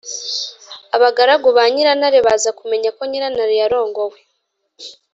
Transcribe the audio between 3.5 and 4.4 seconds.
yarongowe.